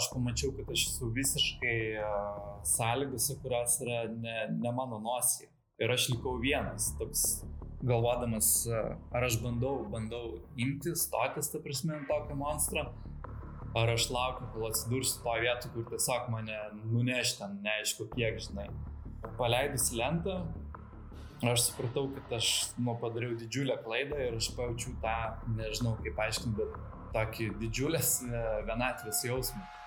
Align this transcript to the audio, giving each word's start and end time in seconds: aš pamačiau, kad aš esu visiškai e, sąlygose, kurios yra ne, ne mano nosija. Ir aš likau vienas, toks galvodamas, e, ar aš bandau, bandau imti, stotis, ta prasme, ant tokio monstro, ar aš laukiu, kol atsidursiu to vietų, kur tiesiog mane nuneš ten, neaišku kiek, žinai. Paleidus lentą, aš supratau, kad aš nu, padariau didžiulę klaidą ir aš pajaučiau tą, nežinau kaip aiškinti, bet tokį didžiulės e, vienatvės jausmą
aš 0.00 0.10
pamačiau, 0.14 0.52
kad 0.56 0.72
aš 0.72 0.86
esu 0.88 1.10
visiškai 1.14 1.78
e, 2.00 2.10
sąlygose, 2.74 3.36
kurios 3.42 3.78
yra 3.84 4.02
ne, 4.10 4.36
ne 4.56 4.72
mano 4.74 5.00
nosija. 5.04 5.50
Ir 5.80 5.92
aš 5.94 6.10
likau 6.12 6.34
vienas, 6.40 6.90
toks 6.98 7.24
galvodamas, 7.86 8.50
e, 8.68 8.82
ar 9.16 9.26
aš 9.28 9.38
bandau, 9.44 9.78
bandau 9.92 10.38
imti, 10.60 10.94
stotis, 10.96 11.52
ta 11.52 11.60
prasme, 11.64 11.96
ant 11.96 12.08
tokio 12.10 12.36
monstro, 12.40 12.86
ar 13.76 13.94
aš 13.94 14.08
laukiu, 14.12 14.48
kol 14.54 14.68
atsidursiu 14.70 15.22
to 15.24 15.36
vietų, 15.44 15.72
kur 15.76 15.88
tiesiog 15.92 16.30
mane 16.32 16.58
nuneš 16.82 17.36
ten, 17.38 17.60
neaišku 17.64 18.10
kiek, 18.14 18.40
žinai. 18.44 18.68
Paleidus 19.38 19.90
lentą, 19.96 20.40
aš 21.46 21.70
supratau, 21.70 22.08
kad 22.16 22.38
aš 22.40 22.52
nu, 22.80 22.96
padariau 23.00 23.36
didžiulę 23.40 23.78
klaidą 23.84 24.20
ir 24.28 24.38
aš 24.40 24.52
pajaučiau 24.56 24.96
tą, 25.04 25.18
nežinau 25.56 25.96
kaip 26.04 26.24
aiškinti, 26.26 26.56
bet 26.60 26.96
tokį 27.14 27.52
didžiulės 27.60 28.16
e, 28.26 28.40
vienatvės 28.68 29.24
jausmą 29.26 29.79